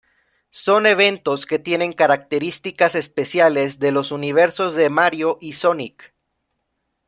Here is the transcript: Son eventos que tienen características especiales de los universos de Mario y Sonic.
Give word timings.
Son 0.49 0.87
eventos 0.87 1.45
que 1.45 1.59
tienen 1.59 1.93
características 1.93 2.95
especiales 2.95 3.77
de 3.77 3.91
los 3.91 4.11
universos 4.11 4.73
de 4.73 4.89
Mario 4.89 5.37
y 5.41 5.53
Sonic. 5.53 6.15